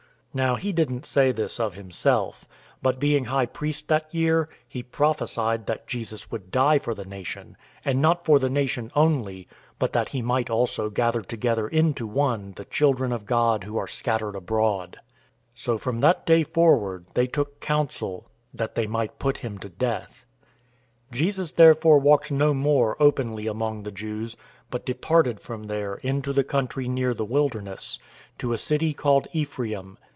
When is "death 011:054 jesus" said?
19.67-21.51